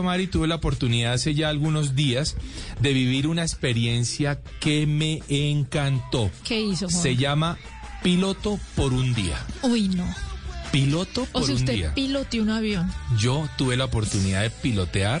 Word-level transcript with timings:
Mari, 0.00 0.28
tuve 0.28 0.46
la 0.46 0.54
oportunidad 0.54 1.12
hace 1.14 1.34
ya 1.34 1.48
algunos 1.48 1.94
días 1.94 2.36
de 2.80 2.92
vivir 2.92 3.26
una 3.26 3.42
experiencia 3.42 4.40
que 4.60 4.86
me 4.86 5.20
encantó. 5.28 6.30
¿Qué 6.44 6.60
hizo, 6.60 6.88
Juan? 6.88 7.02
Se 7.02 7.16
llama 7.16 7.58
Piloto 8.02 8.58
por 8.76 8.92
un 8.92 9.12
día. 9.14 9.36
Uy, 9.62 9.88
no. 9.88 10.06
Piloto 10.70 11.26
por 11.26 11.42
O 11.42 11.44
sea, 11.44 11.54
un 11.54 11.60
usted 11.60 11.74
día. 11.74 11.94
piloteó 11.94 12.42
un 12.42 12.50
avión. 12.50 12.90
Yo 13.18 13.46
tuve 13.58 13.76
la 13.76 13.84
oportunidad 13.84 14.40
de 14.42 14.50
pilotear 14.50 15.20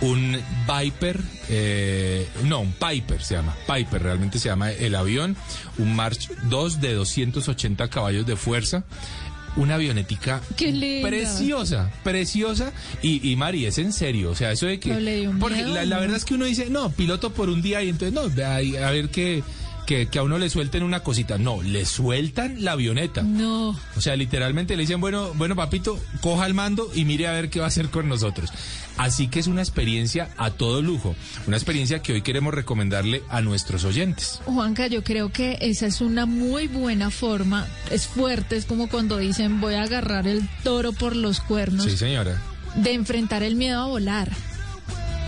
un 0.00 0.38
Viper, 0.66 1.20
eh, 1.48 2.28
no, 2.44 2.60
un 2.60 2.72
Piper 2.72 3.22
se 3.22 3.34
llama, 3.36 3.54
Piper 3.66 4.02
realmente 4.02 4.38
se 4.38 4.48
llama 4.48 4.70
el 4.72 4.94
avión, 4.96 5.36
un 5.78 5.94
March 5.96 6.28
2 6.50 6.80
de 6.80 6.94
280 6.94 7.88
caballos 7.88 8.26
de 8.26 8.36
fuerza. 8.36 8.84
Una 9.56 9.76
avionetica 9.76 10.40
Qué 10.56 11.00
preciosa, 11.02 11.90
preciosa. 12.02 12.72
Y, 13.02 13.30
y 13.30 13.36
Mari, 13.36 13.66
es 13.66 13.78
en 13.78 13.92
serio. 13.92 14.30
O 14.30 14.34
sea, 14.34 14.52
eso 14.52 14.66
de 14.66 14.80
que. 14.80 14.94
Dio 14.96 15.32
porque 15.38 15.56
miedo, 15.62 15.74
la, 15.74 15.84
la 15.84 15.96
¿no? 15.96 16.00
verdad 16.00 16.16
es 16.16 16.24
que 16.24 16.34
uno 16.34 16.44
dice, 16.44 16.70
no, 16.70 16.90
piloto 16.90 17.32
por 17.32 17.48
un 17.48 17.62
día 17.62 17.82
y 17.82 17.88
entonces, 17.88 18.12
no, 18.12 18.22
a, 18.44 18.56
a 18.56 18.90
ver 18.90 19.10
que, 19.10 19.42
que, 19.86 20.06
que 20.06 20.18
a 20.18 20.22
uno 20.22 20.38
le 20.38 20.50
suelten 20.50 20.82
una 20.82 21.00
cosita. 21.00 21.38
No, 21.38 21.62
le 21.62 21.84
sueltan 21.84 22.64
la 22.64 22.72
avioneta. 22.72 23.22
No. 23.22 23.78
O 23.96 24.00
sea, 24.00 24.16
literalmente 24.16 24.76
le 24.76 24.82
dicen, 24.82 25.00
bueno, 25.00 25.32
bueno, 25.34 25.56
papito, 25.56 25.98
coja 26.20 26.46
el 26.46 26.54
mando 26.54 26.90
y 26.94 27.04
mire 27.04 27.26
a 27.26 27.32
ver 27.32 27.50
qué 27.50 27.60
va 27.60 27.66
a 27.66 27.68
hacer 27.68 27.90
con 27.90 28.08
nosotros. 28.08 28.50
Así 28.96 29.28
que 29.28 29.40
es 29.40 29.46
una 29.46 29.62
experiencia 29.62 30.30
a 30.36 30.50
todo 30.50 30.80
lujo, 30.80 31.16
una 31.46 31.56
experiencia 31.56 32.00
que 32.00 32.12
hoy 32.12 32.22
queremos 32.22 32.54
recomendarle 32.54 33.22
a 33.28 33.40
nuestros 33.40 33.84
oyentes. 33.84 34.40
Juanca, 34.44 34.86
yo 34.86 35.02
creo 35.02 35.30
que 35.30 35.58
esa 35.60 35.86
es 35.86 36.00
una 36.00 36.26
muy 36.26 36.68
buena 36.68 37.10
forma. 37.10 37.66
Es 37.90 38.06
fuerte, 38.06 38.56
es 38.56 38.66
como 38.66 38.88
cuando 38.88 39.18
dicen 39.18 39.60
voy 39.60 39.74
a 39.74 39.82
agarrar 39.82 40.28
el 40.28 40.48
toro 40.62 40.92
por 40.92 41.16
los 41.16 41.40
cuernos. 41.40 41.84
Sí, 41.84 41.96
señora. 41.96 42.40
De 42.76 42.92
enfrentar 42.92 43.42
el 43.42 43.56
miedo 43.56 43.80
a 43.80 43.86
volar. 43.86 44.30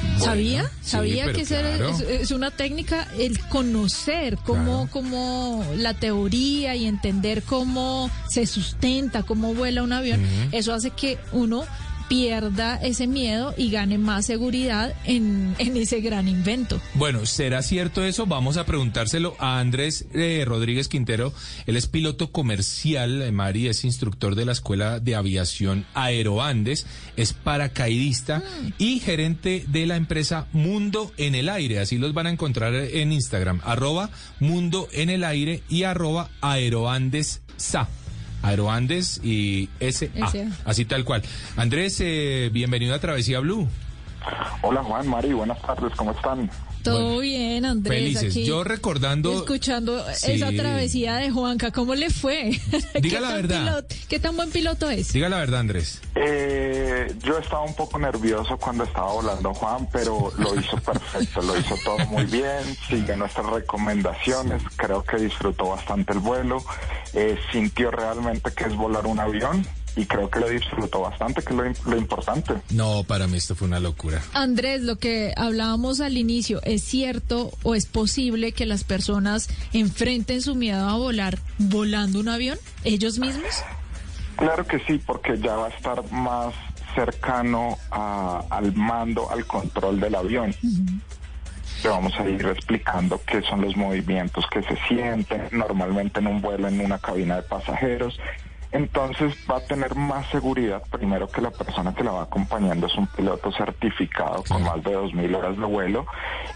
Bueno, 0.07 0.25
¿Sabía? 0.25 0.71
¿Sabía 0.83 1.33
que 1.33 1.43
claro. 1.45 1.91
es, 1.91 2.01
es 2.01 2.31
una 2.31 2.51
técnica 2.51 3.07
el 3.19 3.39
conocer 3.49 4.39
cómo, 4.45 4.87
Claro. 4.87 4.89
cómo 4.91 5.65
la 5.77 5.95
teoría 5.95 6.75
y 6.75 6.87
entender 6.87 7.43
cómo 7.43 8.11
se 8.29 8.47
sustenta, 8.47 9.23
cómo 9.23 9.55
vuela 9.55 9.83
un 9.83 9.93
avión? 9.93 10.21
Eso 10.53 10.73
hace 10.73 10.91
que 10.91 11.19
uno 11.33 11.65
pierda 12.09 12.77
ese 12.77 13.07
miedo 13.07 13.55
y 13.57 13.71
gane 13.71 13.99
más 13.99 14.27
seguridad 14.27 14.95
en, 15.05 15.55
en 15.59 15.77
ese 15.77 16.01
gran 16.01 16.29
invento. 16.29 16.81
Bueno, 16.95 17.27
¿será 17.27 17.63
cierto 17.63 18.05
eso? 18.05 18.27
Vamos 18.27 18.57
a 18.57 18.67
preguntárselo 18.67 19.37
a 19.39 19.59
Andrés 19.59 20.07
eh, 20.13 20.45
Rodríguez 20.47 20.89
Quintero. 20.89 21.33
Él 21.67 21.77
es 21.77 21.87
piloto 21.87 22.33
comercial, 22.33 23.23
eh, 23.23 23.33
Mari, 23.33 23.69
es 23.69 23.85
instructor 23.85 24.35
de 24.35 24.45
la 24.45 24.53
Escuela 24.53 25.01
de 25.01 25.15
Aviación 25.15 25.87
Aeroandes, 25.95 26.87
es 27.17 27.33
paracaidista 27.33 28.43
y 28.79 29.01
gerente 29.01 29.65
de 29.69 29.87
la 29.87 29.97
empresa 29.97 30.47
Mundo 30.53 31.13
en 31.17 31.35
el 31.35 31.49
Aire. 31.49 31.81
Así 31.81 31.99
los 31.99 32.15
van 32.15 32.27
a 32.27 32.31
encontrar 32.31 32.75
en 32.75 33.13
Instagram, 33.13 33.61
arroba 33.65 34.11
Mundo 34.41 34.89
en 34.93 35.11
el 35.11 35.25
Aire 35.25 35.63
y 35.69 35.85
arroba 35.85 36.31
Aeroandes 36.41 37.43
Sa. 37.57 37.89
Aeroandes 38.43 39.21
y 39.23 39.69
SA. 39.81 40.07
Así 40.65 40.85
tal 40.85 41.05
cual. 41.05 41.23
Andrés, 41.57 42.01
eh, 42.01 42.51
bienvenido 42.53 42.95
a 42.95 42.99
Travesía 42.99 43.41
Blue. 43.41 43.69
Hola 44.63 44.83
Juan, 44.83 45.07
Mari, 45.09 45.33
buenas 45.33 45.61
tardes, 45.63 45.93
¿cómo 45.97 46.11
están? 46.11 46.51
Todo 46.87 47.05
Bueno, 47.05 47.19
bien, 47.21 47.65
Andrés. 47.65 47.99
Felices. 47.99 48.31
aquí 48.31 48.45
Yo 48.47 48.65
recordando. 48.65 49.33
Escuchando 49.33 50.05
Sí. 50.15 50.33
esa 50.33 50.51
travesía 50.53 51.17
de 51.17 51.31
Juanca, 51.31 51.71
¿cómo 51.73 51.95
le 51.95 52.11
fue? 52.11 52.51
Diga 53.03 53.19
¿Qué 53.19 53.21
la 53.21 53.35
verdad. 53.35 53.61
piloto- 53.89 53.95
¿Qué 54.09 54.19
tan 54.21 54.37
buen 54.37 54.51
piloto 54.51 54.89
es? 54.91 55.13
Diga 55.13 55.29
la 55.29 55.39
verdad, 55.39 55.61
Andrés. 55.61 56.01
Eh, 56.15 57.13
yo 57.25 57.39
estaba 57.39 57.63
un 57.63 57.75
poco 57.75 57.99
nervioso 57.99 58.57
cuando 58.59 58.85
estaba 58.85 59.13
volando 59.13 59.53
Juan, 59.55 59.89
pero 59.93 60.33
lo 60.39 60.59
hizo 60.59 60.77
perfecto, 60.79 61.43
lo 61.43 61.59
hizo 61.59 61.75
todo 61.85 61.99
muy 62.07 62.25
bien, 62.25 62.63
sigue 62.89 63.17
nuestras 63.17 63.47
recomendaciones, 63.47 64.63
creo 64.77 65.03
que 65.05 65.17
disfrutó 65.19 65.69
bastante 65.71 66.13
el 66.13 66.19
vuelo, 66.21 66.65
eh, 67.15 67.37
sintió 67.53 67.91
realmente 67.91 68.51
que 68.53 68.65
es 68.65 68.75
volar 68.75 69.07
un 69.07 69.19
avión 69.21 69.67
y 69.97 70.05
creo 70.05 70.29
que 70.29 70.41
lo 70.41 70.49
disfrutó 70.49 71.01
bastante, 71.01 71.43
que 71.43 71.55
es 71.55 71.57
lo, 71.85 71.91
lo 71.91 71.97
importante. 71.97 72.53
No, 72.71 73.03
para 73.05 73.27
mí 73.27 73.39
esto 73.39 73.55
fue 73.55 73.67
una 73.67 73.81
locura. 73.81 74.21
Andrés, 74.35 74.83
lo 74.83 74.97
que 74.97 75.33
hablábamos 75.37 76.01
al 76.01 76.17
inicio, 76.19 76.61
¿es 76.65 76.85
cierto 76.85 77.51
o 77.63 77.75
es 77.75 77.87
posible 77.87 78.53
que 78.53 78.67
las 78.67 78.85
personas 78.85 79.49
enfrenten 79.73 80.43
su 80.43 80.55
miedo 80.55 80.87
a 80.89 80.97
volar 80.97 81.39
volando 81.59 82.21
un 82.21 82.29
avión 82.29 82.59
ellos 82.85 83.19
mismos? 83.19 83.63
Claro 84.37 84.67
que 84.67 84.79
sí, 84.81 85.01
porque 85.05 85.39
ya 85.39 85.57
va 85.57 85.67
a 85.69 85.71
estar 85.71 86.13
más 86.13 86.55
cercano 86.95 87.79
a- 87.91 88.43
al 88.51 88.75
mando, 88.75 89.31
al 89.31 89.47
control 89.47 89.99
del 90.01 90.15
avión. 90.15 90.55
Te 91.83 91.89
vamos 91.89 92.13
a 92.19 92.29
ir 92.29 92.45
explicando 92.47 93.21
qué 93.27 93.43
son 93.43 93.61
los 93.61 93.77
movimientos 93.77 94.45
que 94.51 94.63
se 94.63 94.77
sienten 94.89 95.49
normalmente 95.53 96.21
en 96.21 96.27
un 96.27 96.41
vuelo 96.41 96.69
en 96.69 96.81
una 96.81 96.99
cabina 96.99 97.37
de 97.37 97.43
pasajeros. 97.43 98.19
Entonces 98.77 99.35
va 99.51 99.57
a 99.57 99.61
tener 99.61 99.95
más 99.95 100.29
seguridad, 100.31 100.83
primero 100.91 101.29
que 101.29 101.41
la 101.41 101.51
persona 101.51 101.95
que 101.95 102.05
la 102.05 102.13
va 102.13 102.23
acompañando 102.25 102.87
es 102.87 102.95
un 102.95 103.07
piloto 103.07 103.51
certificado 103.53 104.45
con 104.47 104.63
más 104.63 104.83
de 104.85 104.95
2.000 104.97 105.35
horas 105.35 105.57
de 105.57 105.65
vuelo 105.65 106.07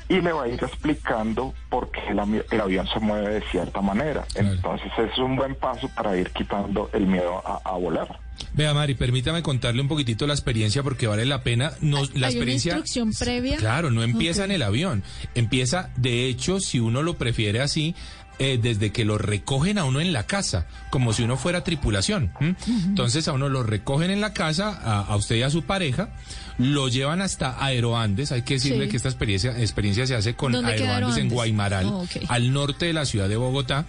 y 0.08 0.20
le 0.20 0.32
va 0.32 0.44
a 0.44 0.48
ir 0.48 0.62
explicando 0.62 1.54
por 1.70 1.90
qué 1.90 2.00
el, 2.08 2.44
el 2.50 2.60
avión 2.60 2.86
se 2.88 3.00
mueve 3.00 3.34
de 3.34 3.42
cierta 3.50 3.80
manera. 3.80 4.24
Entonces 4.34 4.92
es 4.98 5.18
un 5.18 5.36
buen 5.36 5.54
paso 5.54 5.88
para 5.96 6.14
ir 6.16 6.30
quitando 6.30 6.90
el 6.92 7.06
miedo 7.06 7.42
a, 7.46 7.60
a 7.64 7.72
volar. 7.78 8.18
Vea, 8.52 8.74
Mari, 8.74 8.94
permítame 8.94 9.42
contarle 9.42 9.80
un 9.80 9.88
poquitito 9.88 10.26
la 10.26 10.34
experiencia 10.34 10.82
porque 10.82 11.06
vale 11.06 11.24
la 11.24 11.42
pena. 11.42 11.72
No, 11.80 11.98
la 12.14 12.26
¿Hay 12.26 12.34
experiencia. 12.34 12.72
una 12.72 12.80
instrucción 12.80 13.12
previa? 13.18 13.56
Claro, 13.56 13.90
no 13.90 14.02
empieza 14.02 14.44
en 14.44 14.50
el 14.50 14.62
avión. 14.62 15.02
Empieza, 15.34 15.90
de 15.96 16.26
hecho, 16.26 16.60
si 16.60 16.80
uno 16.80 17.02
lo 17.02 17.14
prefiere 17.14 17.60
así, 17.60 17.94
eh, 18.40 18.58
desde 18.60 18.90
que 18.90 19.04
lo 19.04 19.18
recogen 19.18 19.78
a 19.78 19.84
uno 19.84 20.00
en 20.00 20.12
la 20.12 20.24
casa, 20.26 20.66
como 20.90 21.12
si 21.12 21.22
uno 21.22 21.36
fuera 21.36 21.62
tripulación. 21.62 22.32
¿m? 22.40 22.56
Entonces 22.66 23.28
a 23.28 23.32
uno 23.32 23.48
lo 23.48 23.62
recogen 23.62 24.10
en 24.10 24.20
la 24.20 24.32
casa, 24.32 24.70
a, 24.82 25.00
a 25.02 25.14
usted 25.16 25.36
y 25.36 25.42
a 25.42 25.50
su 25.50 25.62
pareja, 25.62 26.08
lo 26.58 26.88
llevan 26.88 27.20
hasta 27.22 27.62
Aeroandes. 27.64 28.32
Hay 28.32 28.42
que 28.42 28.54
decirle 28.54 28.84
Sí. 28.86 28.90
que 28.90 28.96
esta 28.96 29.08
experiencia, 29.10 29.58
experiencia 29.60 30.06
se 30.06 30.14
hace 30.16 30.34
con 30.34 30.52
¿Dónde 30.52 30.74
queda 30.74 30.94
Aeroandes 30.96 31.18
en 31.18 31.24
Aeroandes? 31.24 31.34
Guaymaral, 31.34 31.86
Oh, 31.86 32.00
ok. 32.02 32.10
al 32.28 32.52
norte 32.52 32.86
de 32.86 32.92
la 32.94 33.04
ciudad 33.04 33.28
de 33.28 33.36
Bogotá. 33.36 33.84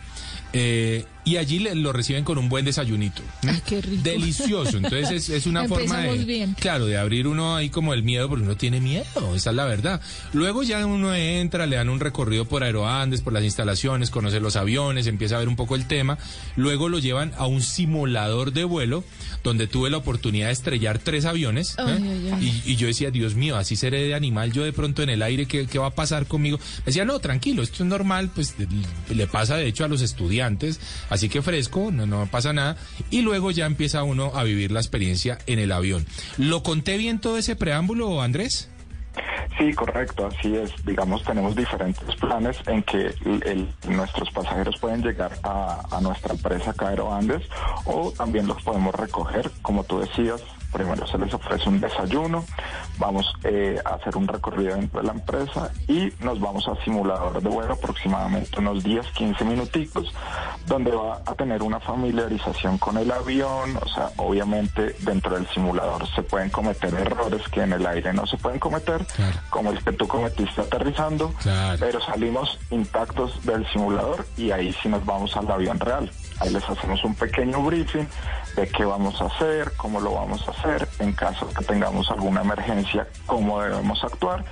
Eh, 0.54 1.06
y 1.24 1.38
allí 1.38 1.60
le- 1.60 1.76
lo 1.76 1.94
reciben 1.94 2.24
con 2.24 2.40
un 2.40 2.50
buen 2.50 2.66
desayunito. 2.66 3.22
¿m? 3.44 3.52
Ay, 3.52 3.62
qué 3.66 3.80
rico. 3.80 4.02
Delicioso. 4.04 4.78
Entonces 4.78 5.12
es, 5.12 5.30
es 5.30 5.46
una 5.46 5.68
forma 5.68 6.00
de, 6.00 6.18
bien. 6.26 6.56
claro, 6.60 6.88
de 6.88 6.98
abrir 6.98 7.28
uno 7.28 7.56
ahí 7.56 7.70
como 7.70 7.94
el 7.94 8.02
miedo, 8.02 8.28
porque 8.28 8.44
uno 8.44 8.58
tiene 8.58 8.82
miedo, 8.82 9.36
esa 9.36 9.52
es 9.52 9.56
la 9.56 9.66
verdad. 9.66 10.02
Luego 10.34 10.64
ya 10.64 10.84
uno 10.86 11.14
entra, 11.14 11.68
le 11.68 11.76
dan 11.76 11.90
un 11.90 12.00
recorrido 12.00 12.46
por 12.46 12.64
Aeroandes, 12.64 13.22
por 13.22 13.34
las 13.34 13.44
instalaciones, 13.44 14.10
conoce 14.10 14.40
los 14.40 14.56
aviones, 14.56 15.06
empieza 15.06 15.36
a 15.36 15.40
ver 15.40 15.48
un 15.48 15.56
poco 15.56 15.76
el 15.76 15.86
tema. 15.88 16.18
Luego 16.56 16.90
lo 16.90 16.98
llevan 16.98 17.34
a 17.38 17.46
un 17.46 17.62
simulador 17.62 18.52
de 18.52 18.64
vuelo, 18.64 19.04
donde 19.44 19.68
tuve 19.68 19.92
la 19.92 19.98
oportunidad 19.98 20.48
de 20.48 20.54
estrellar 20.54 20.98
tres 20.98 21.26
aviones. 21.26 21.74
¿eh? 21.78 21.84
Ay, 21.86 22.04
ay, 22.04 22.32
ay. 22.34 22.62
Y, 22.66 22.72
y 22.72 22.76
yo 22.78 22.88
decía, 22.88 23.12
Dios 23.12 23.36
mío, 23.36 23.58
así 23.58 23.76
seré 23.76 24.02
de 24.04 24.16
animal 24.16 24.52
yo 24.52 24.64
de 24.64 24.74
pronto 24.74 25.04
en 25.04 25.10
el 25.10 25.22
aire, 25.22 25.46
¿qué, 25.46 25.68
qué 25.68 25.78
va 25.78 25.88
a 25.88 25.96
pasar 25.96 26.26
conmigo? 26.26 26.58
Me 26.80 26.86
decía, 26.88 27.06
no, 27.06 27.20
tranquilo, 27.20 27.62
esto 27.62 27.84
es 27.84 27.90
normal, 27.90 28.32
pues 28.34 28.56
le 29.14 29.28
pasa 29.28 29.56
de 29.56 29.68
hecho 29.68 29.86
a 29.86 29.88
los 29.88 30.02
estudiantes, 30.02 30.41
así 31.10 31.30
que 31.30 31.42
fresco, 31.42 31.92
no, 31.92 32.06
pasa 32.28 32.54
nada. 32.54 32.78
Y 33.10 33.22
luego 33.22 33.52
ya 33.52 33.66
empieza 33.66 34.04
uno 34.04 34.32
a 34.36 34.44
vivir 34.44 34.72
la 34.72 34.80
experiencia 34.80 35.38
en 35.48 35.60
el 35.60 35.72
avión. 35.72 36.06
¿Lo 36.38 36.64
conté 36.64 36.98
bien 36.98 37.20
todo 37.20 37.38
ese 37.38 37.56
preámbulo, 37.56 38.22
Andrés? 38.22 38.70
Sí, 39.58 39.74
correcto, 39.74 40.26
así 40.28 40.56
es. 40.56 40.72
Digamos, 40.86 41.24
tenemos 41.24 41.56
diferentes 41.56 42.16
planes 42.16 42.58
en 42.68 42.82
que 42.84 43.14
el- 43.46 43.68
nuestros 43.88 44.32
pasajeros 44.32 44.76
pueden 44.80 45.04
llegar 45.04 45.34
a, 45.44 45.82
a 45.92 46.02
nuestra 46.02 46.34
empresa 46.34 46.74
Cairo 46.74 47.14
Andes 47.14 47.44
o 47.86 48.12
también 48.18 48.48
los 48.48 48.62
podemos 48.64 48.96
recoger, 48.96 49.52
como 49.62 49.84
tú 49.84 50.00
decías. 50.00 50.42
Primero 50.72 51.06
se 51.08 51.18
les 51.18 51.34
ofrece 51.34 51.68
un 51.70 51.80
desayuno, 51.80 52.46
vamos 52.98 53.34
eh, 53.44 53.80
a 53.84 53.96
hacer 53.96 54.16
un 54.16 54.28
recorrido 54.28 54.76
dentro 54.76 55.02
de 55.02 55.08
la 55.08 55.14
empresa 55.14 55.72
y 55.88 56.12
nos 56.22 56.40
vamos 56.40 56.68
a 56.68 56.82
simulador 56.84 57.42
de 57.42 57.50
vuelo 57.50 57.74
aproximadamente 57.74 58.60
unos 58.60 58.84
10, 58.84 59.06
15 59.08 59.44
minuticos 59.46 60.14
donde 60.66 60.92
va 60.92 61.22
a 61.26 61.36
tener 61.36 61.62
una 61.64 61.80
familiarización 61.80 62.78
con 62.78 62.98
el 62.98 63.12
avión, 63.12 63.78
o 63.82 63.88
sea, 63.90 64.12
obviamente 64.18 64.96
dentro 65.00 65.36
del 65.36 65.48
simulador 65.48 66.08
se 66.16 66.24
pueden 66.24 66.50
cometer 66.50 66.94
errores 66.94 67.42
que 67.50 67.62
en 67.62 67.74
el 67.74 67.86
aire 67.86 68.14
no 68.14 68.26
se 68.26 68.38
pueden 68.38 68.60
cometer, 68.60 69.06
como 69.50 69.72
el 69.72 69.84
que 69.84 69.92
tú 69.94 70.08
cometiste 70.08 70.62
aterrizando, 70.62 71.34
pero 71.80 72.00
salimos 72.02 72.60
intactos 72.70 73.44
del 73.46 73.68
simulador 73.72 74.26
y 74.38 74.52
ahí 74.52 74.74
sí 74.82 74.90
nos 74.90 75.06
vamos 75.06 75.36
al 75.36 75.50
avión 75.52 75.80
real. 75.80 76.10
Ahí 76.40 76.50
les 76.50 76.68
hacemos 76.68 77.04
un 77.04 77.14
pequeño 77.16 77.62
briefing 77.62 78.08
de 78.56 78.68
qué 78.68 78.86
vamos 78.86 79.20
a 79.22 79.26
hacer, 79.26 79.72
cómo 79.78 80.00
lo 80.00 80.14
vamos 80.14 80.48
a 80.48 80.52
hacer, 80.52 80.88
en 81.00 81.14
caso 81.14 81.48
que 81.50 81.64
tengamos 81.64 82.10
alguna 82.10 82.42
emergencia, 82.42 83.08
cómo 83.26 83.62
debemos 83.62 84.04
actuar 84.04 84.44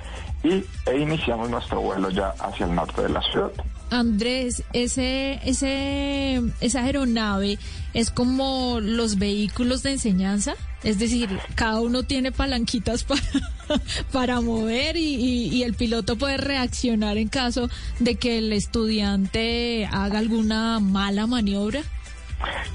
y 0.42 0.64
e 0.86 0.98
iniciamos 0.98 1.50
nuestro 1.50 1.80
vuelo 1.80 2.10
ya 2.10 2.30
hacia 2.38 2.66
el 2.66 2.74
norte 2.74 3.02
de 3.02 3.10
la 3.10 3.22
ciudad. 3.22 3.50
Andrés, 3.90 4.62
ese, 4.72 5.40
ese, 5.44 6.40
esa 6.60 6.84
aeronave 6.84 7.58
es 7.92 8.10
como 8.10 8.78
los 8.80 9.18
vehículos 9.18 9.82
de 9.82 9.92
enseñanza, 9.92 10.54
es 10.82 10.98
decir, 10.98 11.28
cada 11.56 11.80
uno 11.80 12.04
tiene 12.04 12.32
palanquitas 12.32 13.04
para, 13.04 13.20
para 14.12 14.40
mover 14.40 14.96
y 14.96 15.62
el 15.62 15.74
piloto 15.74 16.16
puede 16.16 16.36
reaccionar 16.36 17.18
en 17.18 17.28
caso 17.28 17.68
de 17.98 18.14
que 18.14 18.38
el 18.38 18.52
estudiante 18.52 19.88
haga 19.90 20.20
alguna 20.20 20.78
mala 20.80 21.26
maniobra. 21.26 21.82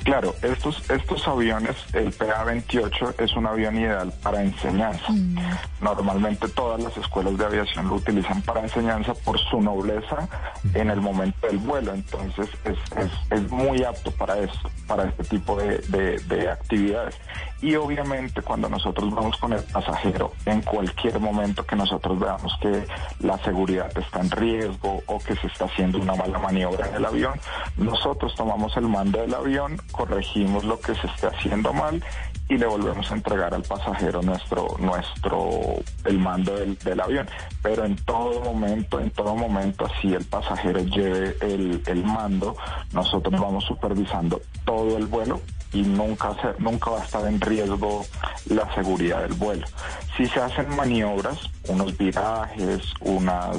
Claro, 0.03 0.35
estos, 0.43 0.89
estos 0.89 1.27
aviones, 1.27 1.75
el 1.93 2.11
PA-28 2.11 3.15
es 3.19 3.35
un 3.35 3.47
avión 3.47 3.75
ideal 3.77 4.13
para 4.21 4.43
enseñanza. 4.43 5.11
Mm. 5.11 5.35
Normalmente 5.81 6.47
todas 6.47 6.81
las 6.81 6.95
escuelas 6.97 7.37
de 7.37 7.45
aviación 7.45 7.87
lo 7.87 7.95
utilizan 7.95 8.41
para 8.43 8.61
enseñanza 8.61 9.13
por 9.13 9.39
su 9.39 9.61
nobleza 9.61 10.27
en 10.73 10.91
el 10.91 11.01
momento 11.01 11.47
del 11.47 11.57
vuelo. 11.57 11.93
Entonces 11.93 12.47
es, 12.65 12.77
es, 12.97 13.11
es 13.31 13.51
muy 13.51 13.83
apto 13.83 14.11
para 14.11 14.37
esto, 14.37 14.69
para 14.87 15.05
este 15.05 15.23
tipo 15.23 15.57
de, 15.57 15.79
de 15.79 16.49
actividades. 16.49 17.15
Y 17.61 17.75
obviamente 17.75 18.43
cuando 18.43 18.69
nosotros 18.69 19.09
vamos 19.11 19.37
con 19.37 19.53
el 19.53 19.63
pasajero, 19.63 20.33
en 20.45 20.61
cualquier 20.61 21.19
momento 21.19 21.65
que 21.65 21.75
nosotros 21.75 22.19
veamos 22.19 22.55
que 22.61 22.85
la 23.21 23.39
seguridad 23.39 23.91
está 23.97 24.19
en 24.19 24.29
riesgo 24.29 25.01
o 25.07 25.17
que 25.19 25.35
se 25.37 25.47
está 25.47 25.65
haciendo 25.65 25.97
una 25.97 26.13
mala 26.13 26.37
maniobra 26.37 26.87
en 26.89 26.95
el 26.95 27.05
avión, 27.05 27.39
nosotros 27.77 28.35
tomamos 28.35 28.77
el 28.77 28.87
mando 28.87 29.19
del 29.19 29.33
avión 29.33 29.54
corregimos 29.91 30.63
lo 30.63 30.79
que 30.79 30.95
se 30.95 31.07
esté 31.07 31.27
haciendo 31.27 31.73
mal 31.73 32.03
y 32.47 32.57
le 32.57 32.65
volvemos 32.67 33.09
a 33.09 33.15
entregar 33.15 33.53
al 33.53 33.63
pasajero 33.63 34.21
nuestro, 34.21 34.67
nuestro, 34.79 35.77
el 36.03 36.19
mando 36.19 36.55
del, 36.55 36.77
del 36.77 36.99
avión. 36.99 37.27
Pero 37.63 37.85
en 37.85 37.95
todo 37.95 38.41
momento, 38.41 38.99
en 38.99 39.09
todo 39.11 39.35
momento, 39.35 39.85
así 39.85 40.13
el 40.13 40.25
pasajero 40.25 40.79
lleve 40.79 41.35
el, 41.41 41.81
el 41.87 42.03
mando, 42.03 42.55
nosotros 42.93 43.39
vamos 43.39 43.63
supervisando 43.65 44.41
todo 44.63 44.97
el 44.97 45.07
vuelo 45.07 45.41
y 45.75 45.81
nunca, 45.81 46.33
se, 46.41 46.61
nunca 46.61 46.91
va 46.91 47.01
a 47.01 47.03
estar 47.03 47.27
en 47.27 47.41
riesgo 47.41 48.05
la 48.45 48.73
seguridad 48.73 49.21
del 49.23 49.33
vuelo. 49.33 49.67
Si 50.15 50.25
se 50.25 50.39
hacen 50.39 50.73
maniobras, 50.73 51.37
unos 51.67 51.97
virajes, 51.97 52.93
unas 53.01 53.57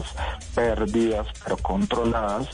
pérdidas, 0.55 1.27
pero 1.45 1.59
controladas, 1.59 2.49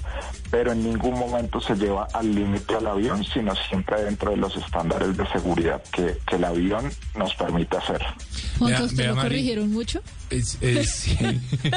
pero 0.50 0.72
en 0.72 0.82
ningún 0.82 1.16
momento 1.16 1.60
se 1.60 1.76
lleva 1.76 2.08
al 2.12 2.34
límite 2.34 2.74
al 2.74 2.88
avión, 2.88 3.22
sino 3.22 3.54
siempre 3.54 4.02
dentro 4.02 4.32
de 4.32 4.38
los 4.38 4.56
estándares 4.56 5.16
de 5.16 5.26
seguridad 5.28 5.80
que, 5.92 6.18
que 6.26 6.36
el 6.36 6.44
avión 6.44 6.90
nos 7.14 7.32
permite 7.36 7.76
hacer. 7.76 8.04
¿Cuántos 8.58 8.92
¿usted 8.92 9.08
lo 9.08 9.16
corrigieron 9.16 9.70
mucho? 9.72 10.02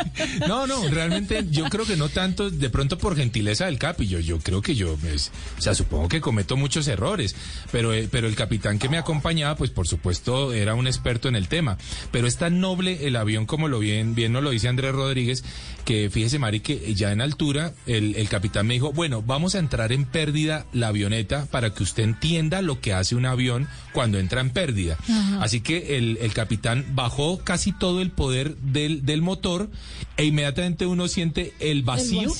no, 0.47 0.65
no, 0.65 0.87
realmente 0.87 1.45
yo 1.49 1.65
creo 1.65 1.85
que 1.85 1.97
no 1.97 2.09
tanto, 2.09 2.49
de 2.49 2.69
pronto 2.69 2.97
por 2.97 3.15
gentileza 3.15 3.65
del 3.65 3.77
capi, 3.77 4.07
yo, 4.07 4.19
yo 4.19 4.39
creo 4.39 4.61
que 4.61 4.75
yo, 4.75 4.95
pues, 4.95 5.31
o 5.57 5.61
sea, 5.61 5.75
supongo 5.75 6.07
que 6.07 6.21
cometo 6.21 6.55
muchos 6.55 6.87
errores, 6.87 7.35
pero, 7.71 7.93
eh, 7.93 8.07
pero 8.09 8.27
el 8.27 8.35
capitán 8.35 8.79
que 8.79 8.87
me 8.87 8.97
acompañaba, 8.97 9.55
pues 9.55 9.71
por 9.71 9.87
supuesto 9.87 10.53
era 10.53 10.73
un 10.73 10.87
experto 10.87 11.27
en 11.27 11.35
el 11.35 11.47
tema, 11.47 11.77
pero 12.11 12.27
es 12.27 12.37
tan 12.37 12.61
noble 12.61 13.07
el 13.07 13.15
avión 13.15 13.45
como 13.45 13.67
lo 13.67 13.79
bien, 13.79 14.15
bien 14.15 14.31
nos 14.31 14.43
lo 14.43 14.51
dice 14.51 14.69
Andrés 14.69 14.93
Rodríguez, 14.93 15.43
que 15.83 16.09
fíjese 16.09 16.39
Mari 16.39 16.61
que 16.61 16.93
ya 16.95 17.11
en 17.11 17.21
altura 17.21 17.73
el, 17.85 18.15
el 18.15 18.29
capitán 18.29 18.67
me 18.67 18.75
dijo, 18.75 18.93
bueno, 18.93 19.21
vamos 19.21 19.55
a 19.55 19.59
entrar 19.59 19.91
en 19.91 20.05
pérdida 20.05 20.65
la 20.71 20.87
avioneta 20.87 21.45
para 21.51 21.73
que 21.73 21.83
usted 21.83 22.03
entienda 22.03 22.61
lo 22.61 22.79
que 22.79 22.93
hace 22.93 23.15
un 23.15 23.25
avión 23.25 23.67
cuando 23.91 24.17
entra 24.17 24.41
en 24.41 24.49
pérdida. 24.49 24.97
Así 25.39 25.61
que 25.61 25.97
el, 25.97 26.17
el 26.21 26.33
capitán 26.33 26.64
bajó 26.89 27.39
casi 27.39 27.71
todo 27.71 28.01
el 28.01 28.11
poder 28.11 28.55
del, 28.57 29.05
del 29.05 29.21
motor 29.21 29.69
e 30.17 30.25
inmediatamente 30.25 30.85
uno 30.85 31.07
siente 31.07 31.53
el 31.59 31.83
vacío, 31.83 32.31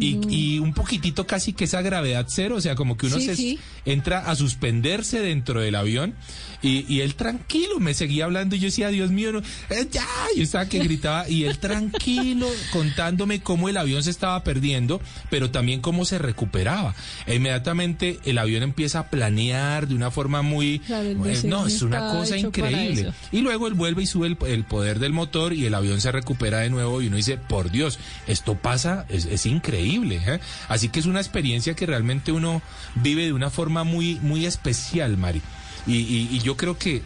y, 0.00 0.58
un 0.58 0.74
poquitito 0.74 1.26
casi 1.26 1.54
que 1.54 1.64
esa 1.64 1.80
gravedad 1.80 2.26
cero, 2.28 2.56
o 2.56 2.60
sea, 2.60 2.74
como 2.74 2.96
que 2.96 3.06
uno 3.06 3.18
se 3.18 3.58
entra 3.86 4.18
a 4.18 4.34
suspenderse 4.34 5.20
dentro 5.20 5.60
del 5.60 5.76
avión 5.76 6.14
y, 6.62 7.00
él 7.00 7.14
tranquilo 7.14 7.78
me 7.80 7.94
seguía 7.94 8.24
hablando 8.24 8.56
y 8.56 8.58
yo 8.58 8.66
decía, 8.66 8.88
Dios 8.88 9.10
mío, 9.10 9.32
no, 9.32 9.38
eh, 9.70 9.86
ya, 9.90 10.06
yo 10.36 10.42
estaba 10.42 10.68
que 10.68 10.78
gritaba 10.78 11.28
y 11.28 11.44
él 11.44 11.58
tranquilo 11.58 12.48
contándome 12.72 13.40
cómo 13.40 13.68
el 13.68 13.76
avión 13.76 14.02
se 14.02 14.10
estaba 14.10 14.42
perdiendo, 14.42 15.00
pero 15.30 15.50
también 15.50 15.80
cómo 15.80 16.04
se 16.04 16.18
recuperaba. 16.18 16.94
E 17.26 17.36
inmediatamente 17.36 18.18
el 18.24 18.38
avión 18.38 18.62
empieza 18.62 19.00
a 19.00 19.10
planear 19.10 19.88
de 19.88 19.94
una 19.94 20.10
forma 20.10 20.42
muy... 20.42 20.82
Eh, 20.88 21.42
no, 21.44 21.66
es 21.66 21.82
una 21.82 22.10
cosa 22.10 22.36
increíble. 22.36 23.12
Y 23.32 23.40
luego 23.40 23.55
él 23.66 23.74
vuelve 23.74 24.02
y 24.02 24.06
sube 24.06 24.26
el, 24.26 24.64
poder 24.64 24.98
del 24.98 25.12
motor 25.12 25.52
y 25.52 25.66
el 25.66 25.74
avión 25.74 26.00
se 26.00 26.12
recupera 26.12 26.58
de 26.58 26.70
nuevo 26.70 27.00
y 27.00 27.06
uno 27.06 27.16
dice, 27.16 27.38
por 27.38 27.70
Dios, 27.70 27.98
esto 28.26 28.56
pasa, 28.56 29.06
es, 29.08 29.46
increíble. 29.46 30.20
¿eh? 30.26 30.40
Así 30.68 30.88
que 30.88 31.00
es 31.00 31.06
una 31.06 31.20
experiencia 31.20 31.74
que 31.74 31.86
realmente 31.86 32.32
uno 32.32 32.60
vive 32.96 33.24
de 33.24 33.32
una 33.32 33.50
forma 33.50 33.84
muy, 33.84 34.16
muy 34.20 34.44
especial, 34.44 35.16
Mari. 35.16 35.40
Y, 35.86 36.38
yo 36.40 36.56
creo 36.56 36.76
que 36.76 37.02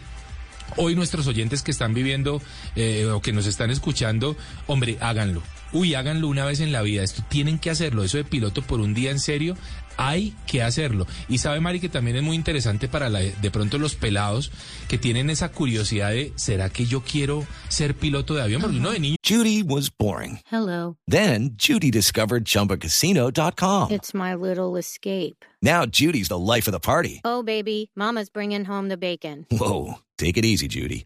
hoy 0.75 0.95
nuestros 0.95 1.27
oyentes 1.27 1.61
que 1.61 1.71
están 1.71 1.93
viviendo 1.93 2.41
eh, 2.75 3.05
o 3.05 3.21
que 3.21 3.31
nos 3.31 3.45
están 3.45 3.69
escuchando, 3.69 4.35
hombre, 4.67 4.97
háganlo. 4.99 5.43
Uy, 5.73 5.95
háganlo 5.95 6.27
una 6.27 6.45
vez 6.45 6.59
en 6.59 6.71
la 6.71 6.81
vida. 6.81 7.03
Esto 7.03 7.23
tienen 7.29 7.57
que 7.57 7.69
hacerlo. 7.69 8.03
Eso 8.03 8.17
de 8.17 8.25
piloto 8.25 8.61
por 8.61 8.81
un 8.81 8.93
día 8.93 9.11
en 9.11 9.19
serio, 9.19 9.55
hay 9.97 10.35
que 10.47 10.61
hacerlo. 10.61 11.07
Y 11.29 11.37
sabe, 11.37 11.59
Mari, 11.59 11.79
que 11.79 11.89
también 11.89 12.17
es 12.17 12.23
muy 12.23 12.35
interesante 12.35 12.87
para 12.87 13.09
la, 13.09 13.19
de 13.19 13.51
pronto 13.51 13.77
los 13.77 13.95
pelados 13.95 14.51
que 14.87 14.97
tienen 14.97 15.29
esa 15.29 15.51
curiosidad 15.51 16.11
de, 16.11 16.33
¿será 16.35 16.69
que 16.69 16.85
yo 16.85 17.01
quiero 17.01 17.45
ser 17.69 17.95
piloto 17.95 18.33
de 18.35 18.41
avión? 18.41 18.61
Porque 18.61 18.77
uno 18.77 18.91
de 18.91 18.99
niño. 18.99 19.15
Judy 19.23 19.63
was 19.63 19.89
boring. 19.89 20.39
Hello. 20.51 20.97
Then, 21.07 21.55
Judy 21.57 21.91
discovered 21.91 22.45
chumbacasino.com. 22.45 23.91
It's 23.91 24.13
my 24.13 24.33
little 24.35 24.77
escape. 24.77 25.45
Now, 25.61 25.85
Judy's 25.85 26.27
the 26.27 26.39
life 26.39 26.67
of 26.67 26.71
the 26.71 26.79
party. 26.79 27.21
Oh, 27.23 27.43
baby, 27.43 27.91
Mama's 27.95 28.29
bringing 28.29 28.65
home 28.65 28.89
the 28.89 28.97
bacon. 28.97 29.45
Whoa. 29.51 29.99
Take 30.17 30.37
it 30.37 30.45
easy, 30.45 30.67
Judy. 30.67 31.05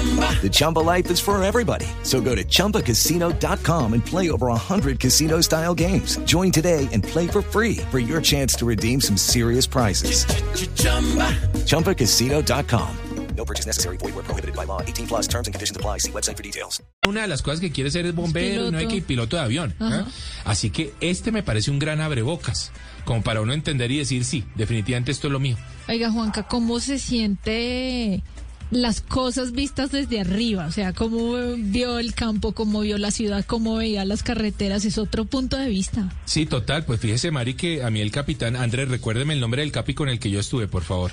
The 0.00 0.48
Chumba 0.50 0.78
life 0.78 1.10
is 1.10 1.20
for 1.20 1.42
everybody. 1.42 1.86
So 2.02 2.22
go 2.22 2.34
to 2.34 2.42
ChumbaCasino.com 2.42 3.92
and 3.92 4.04
play 4.04 4.30
over 4.30 4.46
100 4.46 4.98
casino 4.98 5.42
style 5.42 5.74
games. 5.74 6.16
Join 6.24 6.50
today 6.50 6.88
and 6.92 7.04
play 7.04 7.28
for 7.28 7.42
free 7.42 7.76
for 7.90 7.98
your 7.98 8.22
chance 8.22 8.54
to 8.54 8.66
redeem 8.66 9.02
some 9.02 9.18
serious 9.18 9.66
prizes. 9.66 10.24
Ch-ch-chumba. 10.24 11.36
ChumbaCasino.com. 11.66 12.96
No 13.36 13.44
purchase 13.44 13.66
necessary. 13.66 13.96
Void 13.98 14.14
where 14.14 14.24
prohibited 14.24 14.54
by 14.54 14.64
law. 14.64 14.80
18 14.82 15.06
plus 15.06 15.26
terms 15.26 15.46
and 15.46 15.54
conditions 15.54 15.76
apply. 15.76 15.98
See 15.98 16.12
website 16.12 16.36
for 16.36 16.42
details. 16.42 16.82
Una 17.06 17.22
de 17.22 17.28
las 17.28 17.42
cosas 17.42 17.60
que 17.60 17.70
quiere 17.70 17.90
ser 17.90 18.06
es 18.06 18.14
bombero 18.14 18.70
no 18.70 18.78
hay 18.78 18.86
que 18.86 18.96
ir 18.96 19.04
piloto 19.04 19.36
de 19.36 19.42
avión. 19.42 19.74
¿eh? 19.80 20.04
Así 20.44 20.70
que 20.70 20.92
este 21.00 21.32
me 21.32 21.42
parece 21.42 21.70
un 21.70 21.78
gran 21.78 22.00
abrebocas. 22.00 22.70
Como 23.04 23.22
para 23.22 23.40
uno 23.40 23.52
entender 23.52 23.90
y 23.90 23.98
decir, 23.98 24.24
sí, 24.24 24.44
definitivamente 24.56 25.10
esto 25.10 25.28
es 25.28 25.32
lo 25.32 25.40
mío. 25.40 25.56
Oiga, 25.88 26.10
Juanca, 26.10 26.42
¿cómo 26.46 26.80
se 26.80 26.98
siente 26.98 28.22
las 28.70 29.00
cosas 29.00 29.52
vistas 29.52 29.90
desde 29.90 30.20
arriba, 30.20 30.66
o 30.66 30.72
sea, 30.72 30.92
cómo 30.92 31.34
vio 31.56 31.98
el 31.98 32.14
campo, 32.14 32.52
cómo 32.52 32.80
vio 32.80 32.98
la 32.98 33.10
ciudad, 33.10 33.44
cómo 33.44 33.76
veía 33.76 34.04
las 34.04 34.22
carreteras, 34.22 34.84
es 34.84 34.98
otro 34.98 35.24
punto 35.24 35.56
de 35.56 35.68
vista. 35.68 36.12
Sí, 36.24 36.46
total, 36.46 36.84
pues 36.84 37.00
fíjese, 37.00 37.30
Mari, 37.30 37.54
que 37.54 37.82
a 37.82 37.90
mí 37.90 38.00
el 38.00 38.10
capitán, 38.10 38.56
Andrés, 38.56 38.88
recuérdeme 38.88 39.34
el 39.34 39.40
nombre 39.40 39.62
del 39.62 39.72
capi 39.72 39.94
con 39.94 40.08
el 40.08 40.18
que 40.18 40.30
yo 40.30 40.40
estuve, 40.40 40.68
por 40.68 40.82
favor. 40.82 41.10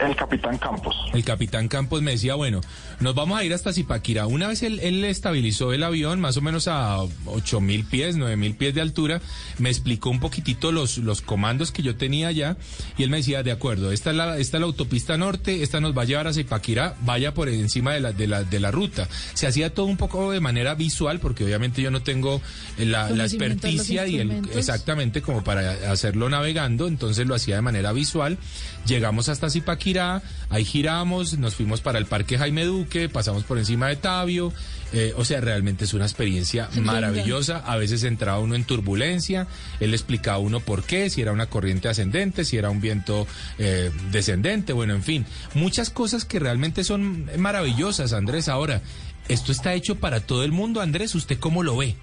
El 0.00 0.16
capitán 0.16 0.56
Campos. 0.58 0.96
El 1.12 1.24
capitán 1.24 1.68
Campos 1.68 2.00
me 2.00 2.12
decía, 2.12 2.34
bueno, 2.34 2.60
nos 3.00 3.14
vamos 3.14 3.38
a 3.38 3.44
ir 3.44 3.52
hasta 3.52 3.72
Zipaquirá. 3.72 4.26
Una 4.26 4.48
vez 4.48 4.62
él, 4.62 4.80
él 4.80 5.04
estabilizó 5.04 5.72
el 5.72 5.82
avión 5.82 6.20
más 6.20 6.36
o 6.38 6.40
menos 6.40 6.68
a 6.68 6.98
ocho 7.26 7.60
mil 7.60 7.84
pies, 7.84 8.16
nueve 8.16 8.36
mil 8.36 8.54
pies 8.54 8.74
de 8.74 8.80
altura, 8.80 9.20
me 9.58 9.68
explicó 9.68 10.08
un 10.08 10.18
poquitito 10.20 10.72
los, 10.72 10.98
los 10.98 11.20
comandos 11.20 11.70
que 11.70 11.82
yo 11.82 11.96
tenía 11.96 12.28
allá 12.28 12.56
y 12.96 13.02
él 13.02 13.10
me 13.10 13.18
decía, 13.18 13.42
de 13.42 13.52
acuerdo, 13.52 13.92
esta 13.92 14.10
es 14.10 14.16
la, 14.16 14.38
esta 14.38 14.56
es 14.56 14.60
la 14.60 14.66
autopista 14.66 15.18
norte, 15.18 15.62
esta 15.62 15.80
nos 15.80 15.96
va 15.96 16.02
a 16.02 16.04
llevar 16.06 16.28
a 16.28 16.32
Zipaquirá, 16.32 16.96
vaya 17.02 17.34
por 17.34 17.50
encima 17.50 17.92
de 17.92 18.00
la, 18.00 18.12
de 18.12 18.26
la, 18.26 18.42
de 18.44 18.58
la 18.58 18.70
ruta. 18.70 19.06
Se 19.34 19.46
hacía 19.46 19.74
todo 19.74 19.86
un 19.86 19.98
poco 19.98 20.30
de 20.30 20.40
manera 20.40 20.74
visual 20.74 21.20
porque 21.20 21.44
obviamente 21.44 21.82
yo 21.82 21.90
no 21.90 22.02
tengo 22.02 22.40
la, 22.78 23.10
la 23.10 23.24
experticia 23.24 24.06
y 24.06 24.16
el, 24.16 24.48
exactamente 24.54 25.20
como 25.20 25.44
para 25.44 25.92
hacerlo 25.92 26.30
navegando, 26.30 26.88
entonces 26.88 27.26
lo 27.26 27.34
hacía 27.34 27.56
de 27.56 27.62
manera 27.62 27.92
visual. 27.92 28.38
Llegamos 28.86 29.28
hasta 29.28 29.50
Zipaquirá 29.50 29.89
Ahí 29.98 30.64
giramos, 30.64 31.36
nos 31.38 31.56
fuimos 31.56 31.80
para 31.80 31.98
el 31.98 32.06
Parque 32.06 32.38
Jaime 32.38 32.64
Duque, 32.64 33.08
pasamos 33.08 33.42
por 33.42 33.58
encima 33.58 33.88
de 33.88 33.96
Tabio, 33.96 34.52
eh, 34.92 35.12
o 35.16 35.24
sea, 35.24 35.40
realmente 35.40 35.84
es 35.84 35.94
una 35.94 36.04
experiencia 36.04 36.68
maravillosa. 36.82 37.58
A 37.58 37.76
veces 37.76 38.04
entraba 38.04 38.38
uno 38.38 38.54
en 38.54 38.64
turbulencia, 38.64 39.48
él 39.80 39.92
explicaba 39.94 40.36
a 40.36 40.40
uno 40.40 40.60
por 40.60 40.84
qué, 40.84 41.10
si 41.10 41.22
era 41.22 41.32
una 41.32 41.46
corriente 41.46 41.88
ascendente, 41.88 42.44
si 42.44 42.56
era 42.56 42.70
un 42.70 42.80
viento 42.80 43.26
eh, 43.58 43.90
descendente, 44.12 44.72
bueno, 44.72 44.94
en 44.94 45.02
fin, 45.02 45.26
muchas 45.54 45.90
cosas 45.90 46.24
que 46.24 46.38
realmente 46.38 46.84
son 46.84 47.28
maravillosas, 47.36 48.12
Andrés. 48.12 48.48
Ahora, 48.48 48.82
esto 49.28 49.50
está 49.50 49.74
hecho 49.74 49.96
para 49.96 50.20
todo 50.20 50.44
el 50.44 50.52
mundo, 50.52 50.80
Andrés, 50.80 51.14
¿usted 51.16 51.38
cómo 51.38 51.62
lo 51.62 51.76
ve? 51.76 51.96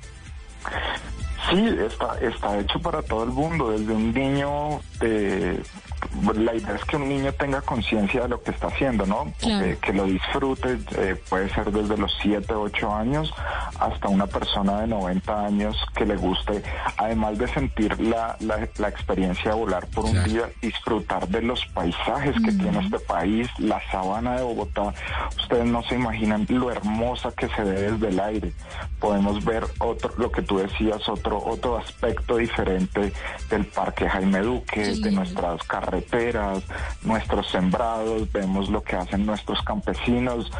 Sí, 1.49 1.65
está, 1.85 2.17
está 2.19 2.59
hecho 2.59 2.79
para 2.79 3.01
todo 3.01 3.23
el 3.23 3.29
mundo, 3.29 3.71
desde 3.71 3.93
un 3.93 4.13
niño 4.13 4.81
de 4.99 5.61
la 6.35 6.53
idea 6.53 6.75
es 6.75 6.83
que 6.85 6.95
un 6.95 7.07
niño 7.09 7.33
tenga 7.33 7.61
conciencia 7.61 8.23
de 8.23 8.29
lo 8.29 8.41
que 8.41 8.51
está 8.51 8.67
haciendo, 8.67 9.05
¿no? 9.05 9.31
Eh, 9.43 9.77
que 9.81 9.93
lo 9.93 10.05
disfrute, 10.05 10.77
eh, 10.97 11.15
puede 11.29 11.49
ser 11.49 11.71
desde 11.71 11.97
los 11.97 12.15
7, 12.21 12.53
8 12.53 12.93
años 12.93 13.33
hasta 13.79 14.07
una 14.07 14.27
persona 14.27 14.81
de 14.81 14.87
90 14.87 15.45
años 15.45 15.75
que 15.95 16.05
le 16.05 16.15
guste, 16.15 16.63
además 16.97 17.37
de 17.37 17.47
sentir 17.47 17.99
la, 17.99 18.35
la, 18.39 18.87
experiencia 18.87 19.51
de 19.51 19.57
volar 19.57 19.87
por 19.87 20.05
un 20.05 20.23
día, 20.23 20.49
disfrutar 20.61 21.27
de 21.27 21.41
los 21.41 21.65
paisajes 21.67 22.35
que 22.43 22.51
tiene 22.51 22.79
este 22.79 22.99
país, 22.99 23.47
la 23.59 23.81
sabana 23.91 24.37
de 24.37 24.43
Bogotá. 24.43 24.93
Ustedes 25.37 25.65
no 25.65 25.83
se 25.83 25.95
imaginan 25.95 26.45
lo 26.49 26.71
hermosa 26.71 27.31
que 27.31 27.47
se 27.49 27.63
ve 27.63 27.91
desde 27.91 28.07
el 28.09 28.19
aire. 28.19 28.53
Podemos 28.99 29.43
ver 29.43 29.65
otro, 29.79 30.13
lo 30.17 30.31
que 30.31 30.41
tú 30.41 30.57
decías, 30.57 31.07
otro, 31.09 31.43
otro 31.43 31.77
aspecto 31.77 32.37
diferente 32.37 33.13
del 33.49 33.65
Parque 33.65 34.09
Jaime 34.09 34.39
Duque, 34.39 34.95
de 34.95 35.11
nuestras 35.11 35.63
carreteras 35.63 35.86
nuestros 37.03 37.49
sembrados, 37.49 38.31
vemos 38.31 38.69
lo 38.69 38.83
que 38.83 38.95
hacen 38.95 39.25
nuestros 39.25 39.61
campesinos. 39.63 40.51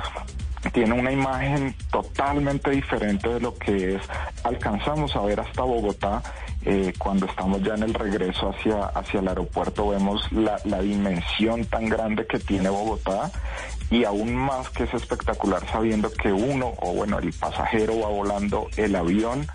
Tiene 0.74 0.94
una 0.94 1.12
imagen 1.12 1.76
totalmente 1.92 2.72
diferente 2.72 3.30
de 3.30 3.40
lo 3.40 3.54
que 3.56 3.96
es. 3.96 4.02
Alcanzamos 4.44 5.16
a 5.16 5.22
ver 5.22 5.40
hasta 5.40 5.62
Bogotá 5.64 6.22
eh, 6.64 6.94
cuando 6.98 7.28
estamos 7.28 7.62
ya 7.62 7.76
en 7.76 7.84
el 7.84 7.94
regreso 7.94 8.50
hacia, 8.50 8.88
hacia 8.88 9.20
el 9.20 9.28
aeropuerto 9.28 9.90
vemos 9.90 10.30
la, 10.32 10.60
la, 10.66 10.82
dimensión 10.82 11.64
tan 11.66 11.88
grande 11.88 12.26
que 12.26 12.40
tiene 12.40 12.68
Bogotá 12.68 13.32
y 13.90 14.04
aún 14.04 14.36
más 14.36 14.70
que 14.72 14.84
es 14.84 14.94
espectacular 14.94 15.66
sabiendo 15.72 16.12
que 16.12 16.34
uno 16.34 16.74
o 16.82 16.94
bueno 16.94 17.20
el 17.20 17.32
pasajero 17.32 18.00
va 18.02 18.10
volando 18.10 18.68
el 18.76 18.96
avión 18.96 19.48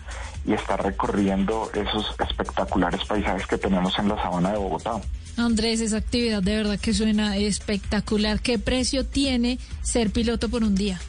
y 0.46 0.54
está 0.54 0.76
recorriendo 0.76 1.70
esos 1.74 2.14
espectaculares 2.18 3.04
paisajes 3.04 3.46
que 3.46 3.58
tenemos 3.58 3.98
en 3.98 4.08
la 4.08 4.16
sabana 4.16 4.52
de 4.52 4.58
Bogotá. 4.58 5.00
Andrés, 5.36 5.80
esa 5.80 5.98
actividad 5.98 6.42
de 6.42 6.56
verdad 6.56 6.78
que 6.78 6.94
suena 6.94 7.36
espectacular. 7.36 8.40
¿Qué 8.40 8.58
precio 8.58 9.06
tiene 9.06 9.58
ser 9.82 10.10
piloto 10.10 10.48
por 10.48 10.62
un 10.62 10.74
día? 10.74 11.00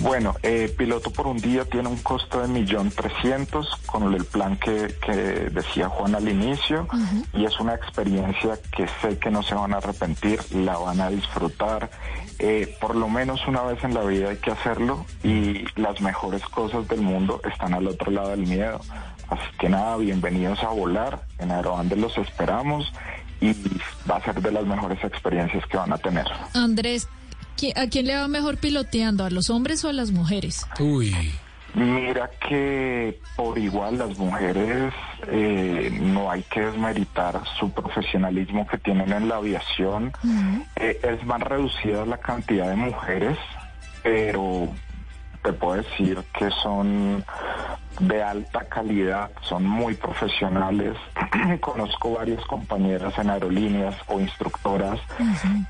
Bueno, 0.00 0.36
eh, 0.42 0.72
piloto 0.76 1.10
por 1.10 1.26
un 1.26 1.38
día 1.38 1.64
tiene 1.64 1.88
un 1.88 1.96
costo 1.96 2.40
de 2.40 2.48
millón 2.48 2.90
trescientos 2.90 3.68
con 3.86 4.14
el 4.14 4.24
plan 4.24 4.56
que, 4.56 4.94
que 5.04 5.12
decía 5.50 5.88
Juan 5.88 6.14
al 6.14 6.28
inicio 6.28 6.86
y 7.32 7.44
es 7.44 7.58
una 7.58 7.74
experiencia 7.74 8.58
que 8.76 8.86
sé 9.02 9.18
que 9.18 9.30
no 9.30 9.42
se 9.42 9.54
van 9.54 9.74
a 9.74 9.78
arrepentir, 9.78 10.40
la 10.54 10.78
van 10.78 11.00
a 11.00 11.10
disfrutar. 11.10 11.90
Eh, 12.38 12.76
por 12.80 12.94
lo 12.94 13.08
menos 13.08 13.44
una 13.48 13.62
vez 13.62 13.82
en 13.82 13.94
la 13.94 14.04
vida 14.04 14.30
hay 14.30 14.36
que 14.36 14.52
hacerlo 14.52 15.04
y 15.24 15.64
las 15.74 16.00
mejores 16.00 16.42
cosas 16.44 16.86
del 16.86 17.00
mundo 17.00 17.40
están 17.50 17.74
al 17.74 17.88
otro 17.88 18.12
lado 18.12 18.30
del 18.30 18.46
miedo. 18.46 18.80
Así 19.28 19.44
que 19.58 19.68
nada, 19.68 19.96
bienvenidos 19.96 20.62
a 20.62 20.68
volar. 20.68 21.22
En 21.38 21.50
Aeroandes 21.50 21.98
los 21.98 22.16
esperamos 22.16 22.92
y 23.40 23.54
va 24.10 24.16
a 24.16 24.24
ser 24.24 24.40
de 24.40 24.52
las 24.52 24.64
mejores 24.66 25.02
experiencias 25.04 25.64
que 25.66 25.76
van 25.76 25.92
a 25.92 25.98
tener. 25.98 26.26
Andrés, 26.54 27.08
¿a 27.76 27.86
quién 27.88 28.06
le 28.06 28.16
va 28.16 28.28
mejor 28.28 28.58
piloteando? 28.58 29.24
¿A 29.24 29.30
los 29.30 29.50
hombres 29.50 29.84
o 29.84 29.88
a 29.88 29.92
las 29.92 30.10
mujeres? 30.10 30.66
Uy. 30.78 31.14
Mira 31.74 32.30
que 32.48 33.20
por 33.36 33.58
igual 33.58 33.98
las 33.98 34.16
mujeres 34.16 34.92
eh, 35.28 35.96
no 36.00 36.30
hay 36.30 36.42
que 36.44 36.62
desmeritar 36.62 37.40
su 37.58 37.70
profesionalismo 37.70 38.66
que 38.66 38.78
tienen 38.78 39.12
en 39.12 39.28
la 39.28 39.36
aviación. 39.36 40.12
Eh, 40.76 40.98
es 41.02 41.24
más 41.26 41.40
reducida 41.42 42.06
la 42.06 42.18
cantidad 42.18 42.68
de 42.68 42.76
mujeres, 42.76 43.36
pero 44.02 44.68
te 45.42 45.52
puedo 45.52 45.82
decir 45.82 46.18
que 46.38 46.50
son 46.62 47.24
de 48.00 48.22
alta 48.22 48.64
calidad, 48.64 49.30
son 49.42 49.64
muy 49.64 49.94
profesionales. 49.94 50.96
Conozco 51.60 52.14
varias 52.14 52.44
compañeras 52.46 53.18
en 53.18 53.30
aerolíneas 53.30 53.94
o 54.06 54.20
instructoras 54.20 54.98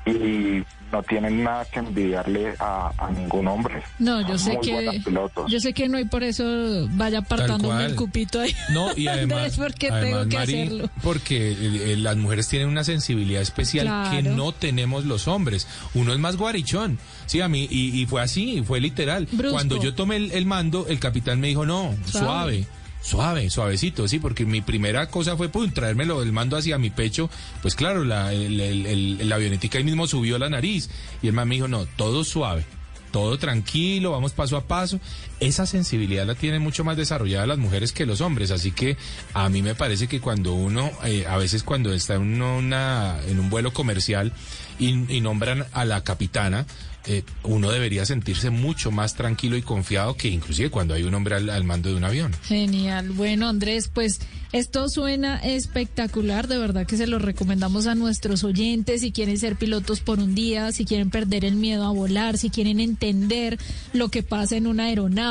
y 0.05 0.63
no 0.91 1.03
tienen 1.03 1.43
nada 1.43 1.65
que 1.65 1.79
envidiarle 1.79 2.55
a, 2.59 3.09
ningún 3.15 3.47
hombre. 3.47 3.81
No, 3.99 4.27
yo 4.27 4.37
sé 4.37 4.57
que 4.61 5.01
yo 5.47 5.59
sé 5.59 5.73
que 5.73 5.87
no 5.87 5.99
y 5.99 6.05
por 6.05 6.23
eso 6.23 6.43
vaya 6.91 7.19
apartándome 7.19 7.85
el 7.85 7.95
cupito 7.95 8.39
ahí. 8.41 8.55
No, 8.69 8.95
y 8.95 9.07
además, 9.09 9.55
porque 9.57 9.91
tengo 9.91 10.27
que 10.27 10.37
hacerlo. 10.37 10.89
Porque 11.01 11.51
eh, 11.51 11.93
eh, 11.93 11.97
las 11.97 12.17
mujeres 12.17 12.47
tienen 12.47 12.67
una 12.67 12.83
sensibilidad 12.83 13.41
especial 13.41 14.11
que 14.11 14.23
no 14.23 14.51
tenemos 14.51 15.05
los 15.05 15.27
hombres. 15.27 15.67
Uno 15.93 16.13
es 16.13 16.19
más 16.19 16.37
guarichón. 16.37 16.99
Sí, 17.25 17.41
a 17.41 17.47
mí 17.47 17.67
y, 17.69 18.05
fue 18.07 18.21
así, 18.21 18.63
fue 18.65 18.79
literal. 18.79 19.27
Cuando 19.51 19.81
yo 19.81 19.93
tomé 19.93 20.17
el, 20.17 20.45
mando, 20.45 20.87
el 20.87 20.99
capitán 20.99 21.39
me 21.39 21.47
dijo, 21.47 21.65
"No, 21.65 21.95
suave 22.19 22.67
Suave, 23.01 23.49
suavecito, 23.49 24.07
sí, 24.07 24.19
porque 24.19 24.45
mi 24.45 24.61
primera 24.61 25.09
cosa 25.09 25.37
fue 25.37 25.47
pum, 25.47 25.71
traérmelo 25.71 26.19
del 26.19 26.33
mando 26.33 26.57
hacia 26.57 26.77
mi 26.77 26.89
pecho. 26.89 27.29
Pues 27.61 27.75
claro, 27.75 28.03
la, 28.03 28.33
el, 28.33 29.31
avionética 29.31 29.77
ahí 29.77 29.83
mismo 29.83 30.05
subió 30.05 30.37
la 30.37 30.49
nariz. 30.49 30.89
Y 31.21 31.27
el 31.27 31.33
man 31.33 31.47
me 31.47 31.55
dijo, 31.55 31.67
no, 31.67 31.85
todo 31.85 32.25
suave, 32.25 32.65
todo 33.11 33.37
tranquilo, 33.37 34.11
vamos 34.11 34.33
paso 34.33 34.57
a 34.57 34.67
paso. 34.67 34.99
Esa 35.39 35.65
sensibilidad 35.65 36.25
la 36.25 36.35
tienen 36.35 36.61
mucho 36.61 36.83
más 36.83 36.97
desarrollada 36.97 37.47
las 37.47 37.57
mujeres 37.57 37.91
que 37.91 38.05
los 38.05 38.21
hombres. 38.21 38.51
Así 38.51 38.71
que 38.71 38.97
a 39.33 39.49
mí 39.49 39.61
me 39.61 39.75
parece 39.75 40.07
que 40.07 40.19
cuando 40.19 40.53
uno, 40.53 40.91
eh, 41.05 41.25
a 41.27 41.37
veces 41.37 41.63
cuando 41.63 41.93
está 41.93 42.15
en, 42.15 42.41
una, 42.41 43.17
en 43.27 43.39
un 43.39 43.49
vuelo 43.49 43.71
comercial 43.73 44.33
y, 44.79 45.21
nombran 45.21 45.65
a 45.73 45.85
la 45.85 46.03
capitana, 46.03 46.65
eh, 47.05 47.23
uno 47.43 47.71
debería 47.71 48.05
sentirse 48.05 48.49
mucho 48.49 48.91
más 48.91 49.15
tranquilo 49.15 49.57
y 49.57 49.61
confiado 49.61 50.15
que 50.15 50.29
inclusive 50.29 50.69
cuando 50.69 50.93
hay 50.93 51.03
un 51.03 51.13
hombre 51.13 51.35
al, 51.35 51.63
mando 51.63 51.89
de 51.89 51.95
un 51.95 52.03
avión. 52.03 52.33
Genial. 52.43 53.09
Bueno, 53.11 53.47
Andrés, 53.47 53.89
pues 53.93 54.19
esto 54.51 54.89
suena 54.89 55.37
espectacular, 55.37 56.47
de 56.47 56.57
verdad 56.57 56.87
que 56.87 56.97
se 56.97 57.07
lo 57.07 57.19
recomendamos 57.19 57.87
a 57.87 57.95
nuestros 57.95 58.43
oyentes 58.43 59.01
si 59.01 59.11
quieren 59.11 59.37
ser 59.37 59.55
pilotos 59.55 59.99
por 59.99 60.19
un 60.19 60.33
día, 60.33 60.71
si 60.71 60.85
quieren 60.85 61.09
perder 61.09 61.45
el 61.45 61.55
miedo 61.55 61.85
a 61.85 61.91
volar, 61.91 62.37
si 62.37 62.49
quieren 62.49 62.79
entender 62.79 63.59
lo 63.93 64.09
que 64.09 64.23
pasa 64.23 64.55
en 64.55 64.67
una 64.67 64.85
aeronave, 64.85 65.28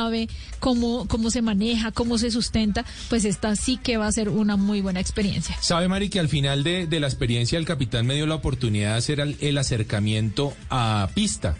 cómo, 0.59 1.07
cómo 1.07 1.31
se 1.31 1.41
maneja, 1.41 1.91
cómo 1.91 2.17
se 2.17 2.31
sustenta, 2.31 2.85
pues 3.09 3.25
esta 3.25 3.55
sí 3.55 3.77
que 3.77 3.97
va 3.97 4.07
a 4.07 4.11
ser 4.11 4.29
una 4.29 4.57
muy 4.57 4.81
buena 4.81 4.99
experiencia. 4.99 5.57
Sabe, 5.61 5.87
Mari, 5.87 6.09
que 6.09 6.19
al 6.19 6.29
final 6.29 6.63
de, 6.63 6.87
la 6.99 7.07
experiencia 7.07 7.57
el 7.57 7.65
capitán 7.65 8.05
me 8.05 8.15
dio 8.15 8.27
la 8.27 8.35
oportunidad 8.35 8.91
de 8.91 8.97
hacer 8.97 9.19
el 9.39 9.57
acercamiento 9.57 10.53
a 10.69 11.09
pista. 11.13 11.55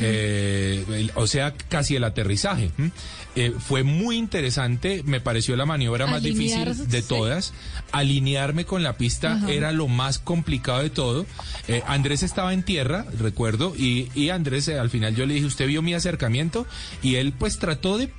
Eh, 0.00 1.10
o 1.14 1.26
sea, 1.26 1.54
casi 1.68 1.96
el 1.96 2.04
aterrizaje. 2.04 2.70
Eh, 3.36 3.52
fue 3.58 3.82
muy 3.82 4.16
interesante, 4.16 5.02
me 5.04 5.20
pareció 5.20 5.56
la 5.56 5.66
maniobra 5.66 6.06
más 6.06 6.22
difícil 6.22 6.88
de 6.88 7.02
todas. 7.02 7.52
Alinearme 7.92 8.64
con 8.64 8.82
la 8.82 8.96
pista 8.96 9.40
era 9.48 9.72
lo 9.72 9.88
más 9.88 10.18
complicado 10.18 10.80
de 10.80 10.90
todo. 10.90 11.26
Eh, 11.68 11.82
Andrés 11.86 12.22
estaba 12.22 12.54
en 12.54 12.62
tierra, 12.62 13.06
recuerdo, 13.18 13.74
y, 13.76 14.08
y 14.14 14.30
Andrés 14.30 14.68
al 14.68 14.90
final 14.90 15.14
yo 15.14 15.26
le 15.26 15.34
dije, 15.34 15.46
¿usted 15.46 15.66
vio 15.66 15.82
mi 15.82 15.94
acercamiento? 15.94 16.66
Y 17.02 17.16
él 17.16 17.32
pues 17.32 17.53
trató 17.58 17.98
de, 17.98 18.10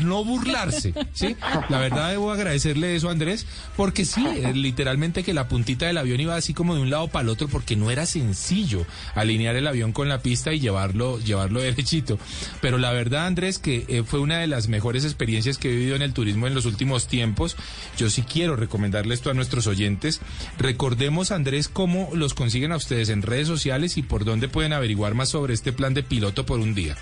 no 0.00 0.24
burlarse, 0.24 0.94
¿sí? 1.12 1.36
La 1.68 1.78
verdad 1.78 2.10
debo 2.10 2.30
agradecerle 2.30 2.96
eso 2.96 3.08
a 3.08 3.12
Andrés, 3.12 3.46
porque 3.76 4.04
sí, 4.04 4.24
literalmente 4.54 5.22
que 5.22 5.34
la 5.34 5.48
puntita 5.48 5.86
del 5.86 5.98
avión 5.98 6.20
iba 6.20 6.36
así 6.36 6.54
como 6.54 6.74
de 6.74 6.80
un 6.80 6.90
lado 6.90 7.08
para 7.08 7.24
el 7.24 7.28
otro, 7.28 7.48
porque 7.48 7.76
no 7.76 7.90
era 7.90 8.06
sencillo 8.06 8.86
alinear 9.14 9.56
el 9.56 9.66
avión 9.66 9.92
con 9.92 10.08
la 10.08 10.20
pista 10.20 10.52
y 10.52 10.60
llevarlo, 10.60 11.18
llevarlo 11.18 11.60
derechito. 11.62 12.18
Pero 12.60 12.78
la 12.78 12.92
verdad, 12.92 13.26
Andrés, 13.26 13.58
que 13.58 13.84
eh, 13.88 14.02
fue 14.04 14.20
una 14.20 14.38
de 14.38 14.46
las 14.46 14.68
mejores 14.68 15.04
experiencias 15.04 15.58
que 15.58 15.68
he 15.68 15.76
vivido 15.76 15.96
en 15.96 16.02
el 16.02 16.12
turismo 16.12 16.46
en 16.46 16.54
los 16.54 16.66
últimos 16.66 17.06
tiempos. 17.06 17.56
Yo 17.96 18.10
sí 18.10 18.22
quiero 18.22 18.56
recomendarle 18.56 19.14
esto 19.14 19.30
a 19.30 19.34
nuestros 19.34 19.66
oyentes. 19.66 20.20
Recordemos, 20.58 21.30
Andrés, 21.30 21.68
cómo 21.68 22.10
los 22.14 22.34
consiguen 22.34 22.72
a 22.72 22.76
ustedes 22.76 23.08
en 23.08 23.22
redes 23.22 23.48
sociales 23.48 23.96
y 23.96 24.02
por 24.02 24.24
dónde 24.24 24.48
pueden 24.48 24.72
averiguar 24.72 25.14
más 25.14 25.28
sobre 25.28 25.54
este 25.54 25.72
plan 25.72 25.94
de 25.94 26.02
piloto 26.02 26.46
por 26.46 26.60
un 26.60 26.74
día. 26.74 26.96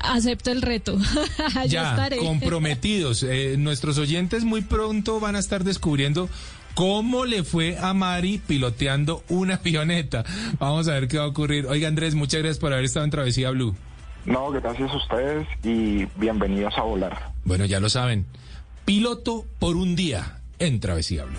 Acepto 0.00 0.50
el 0.50 0.62
reto. 0.62 0.98
ya, 1.68 1.90
estaré. 1.90 2.16
comprometidos. 2.16 3.22
Eh, 3.22 3.54
nuestros 3.56 3.98
oyentes 3.98 4.44
muy 4.44 4.62
pronto 4.62 5.20
van 5.20 5.36
a 5.36 5.38
estar 5.38 5.62
descubriendo 5.62 6.28
¿Cómo 6.76 7.24
le 7.24 7.42
fue 7.42 7.78
a 7.78 7.94
Mari 7.94 8.36
piloteando 8.36 9.24
una 9.30 9.56
pioneta? 9.62 10.24
Vamos 10.58 10.86
a 10.88 10.92
ver 10.92 11.08
qué 11.08 11.16
va 11.16 11.24
a 11.24 11.28
ocurrir. 11.28 11.64
Oiga, 11.64 11.88
Andrés, 11.88 12.14
muchas 12.14 12.42
gracias 12.42 12.58
por 12.58 12.74
haber 12.74 12.84
estado 12.84 13.06
en 13.06 13.10
Travesía 13.10 13.48
Blue. 13.50 13.74
No, 14.26 14.50
gracias 14.50 14.90
a 14.90 14.96
ustedes 14.96 15.48
y 15.64 16.04
bienvenidos 16.16 16.74
a 16.76 16.82
volar. 16.82 17.32
Bueno, 17.44 17.64
ya 17.64 17.80
lo 17.80 17.88
saben. 17.88 18.26
Piloto 18.84 19.46
por 19.58 19.74
un 19.76 19.96
día 19.96 20.42
en 20.58 20.78
Travesía 20.78 21.24
Blue. 21.24 21.38